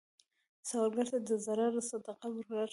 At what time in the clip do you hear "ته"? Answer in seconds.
1.11-1.17